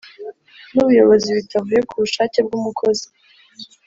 [0.73, 3.05] n’ubuyobozi bitavuye ku bushake bw’umukozi.